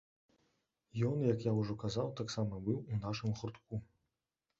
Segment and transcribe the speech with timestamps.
[1.09, 3.81] Ён, як я ўжо казаў, таксама быў у нашым гуртку.